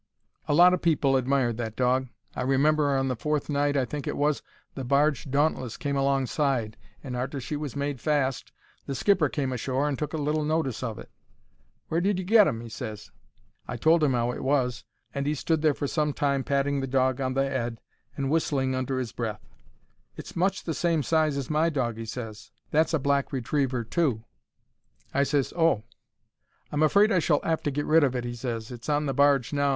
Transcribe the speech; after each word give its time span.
A 0.47 0.55
lot 0.55 0.73
o' 0.73 0.77
people 0.79 1.15
admired 1.15 1.57
that 1.57 1.75
dog. 1.75 2.07
I 2.35 2.41
remember, 2.41 2.95
on 2.97 3.07
the 3.07 3.15
fourth 3.15 3.51
night 3.51 3.77
I 3.77 3.85
think 3.85 4.07
it 4.07 4.17
was, 4.17 4.41
the 4.73 4.83
barge 4.83 5.29
Dauntless 5.29 5.77
came 5.77 5.95
alongside, 5.95 6.75
and 7.03 7.15
arter 7.15 7.39
she 7.39 7.55
was 7.55 7.75
made 7.75 8.01
fast 8.01 8.51
the 8.87 8.95
skipper 8.95 9.29
came 9.29 9.53
ashore 9.53 9.87
and 9.87 9.99
took 9.99 10.13
a 10.13 10.17
little 10.17 10.43
notice 10.43 10.81
of 10.81 10.97
it. 10.97 11.11
"Where 11.89 12.01
did 12.01 12.17
you 12.17 12.25
get 12.25 12.47
'im?" 12.47 12.61
he 12.61 12.67
ses. 12.69 13.11
I 13.67 13.77
told 13.77 14.03
'im 14.03 14.15
'ow 14.15 14.31
it 14.31 14.41
was, 14.43 14.85
and 15.13 15.27
he 15.27 15.35
stood 15.35 15.61
there 15.61 15.75
for 15.75 15.85
some 15.85 16.13
time 16.13 16.43
patting 16.43 16.79
the 16.79 16.87
dog 16.87 17.21
on 17.21 17.35
the 17.35 17.45
'ead 17.45 17.79
and 18.17 18.31
whistling 18.31 18.73
under 18.73 18.99
'is 18.99 19.11
breath. 19.11 19.45
"It's 20.15 20.35
much 20.35 20.63
the 20.63 20.73
same 20.73 21.03
size 21.03 21.37
as 21.37 21.47
my 21.51 21.69
dog," 21.69 21.97
he 21.97 22.07
ses; 22.07 22.49
"that's 22.71 22.95
a 22.95 22.97
black 22.97 23.31
retriever, 23.31 23.83
too." 23.83 24.23
I 25.13 25.21
ses 25.21 25.53
"Oh!" 25.55 25.83
"I'm 26.71 26.81
afraid 26.81 27.11
I 27.11 27.19
shall 27.19 27.39
'ave 27.43 27.61
to 27.61 27.69
get 27.69 27.85
rid 27.85 28.03
of 28.03 28.15
it," 28.15 28.23
he 28.23 28.33
ses. 28.33 28.71
"It's 28.71 28.89
on 28.89 29.05
the 29.05 29.13
barge 29.13 29.53
now. 29.53 29.69